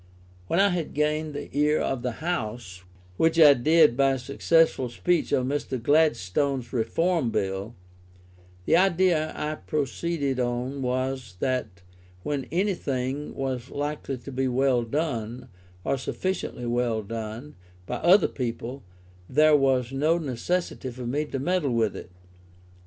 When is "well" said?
14.49-14.81, 16.65-17.03